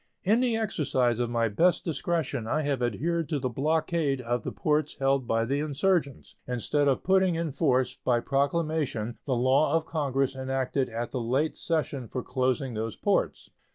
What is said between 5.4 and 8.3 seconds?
the insurgents, instead of putting in force by